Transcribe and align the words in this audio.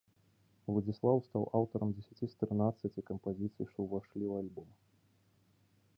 Уладзіслаў 0.71 1.17
стаў 1.27 1.43
аўтарам 1.59 1.93
дзесяці 1.97 2.25
з 2.33 2.39
трынаццаці 2.41 3.05
кампазіцый, 3.11 3.65
што 3.75 3.79
ўвайшлі 3.89 4.21
ў 4.27 4.33
альбом. 4.45 4.69